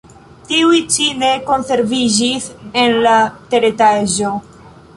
[0.51, 2.49] Tiuj ĉi ne konserviĝis
[2.85, 3.15] en la
[3.53, 4.33] teretaĝo.